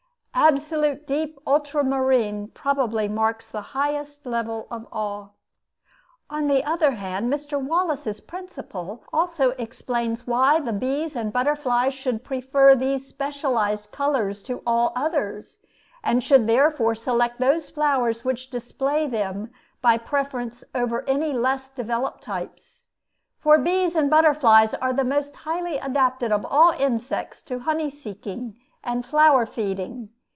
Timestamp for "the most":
24.93-25.35